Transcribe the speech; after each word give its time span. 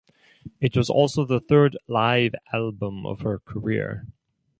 It 0.59 0.75
was 0.75 0.89
also 0.89 1.25
the 1.25 1.39
third 1.39 1.77
live 1.87 2.33
album 2.51 3.05
of 3.05 3.19
her 3.21 3.37
career. 3.37 4.07